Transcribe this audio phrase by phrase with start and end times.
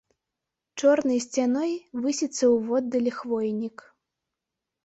[0.79, 1.71] Чорнай сцяной
[2.05, 3.77] высіцца ўводдалі хвойнік.